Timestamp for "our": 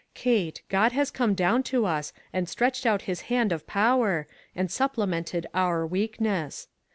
5.53-5.85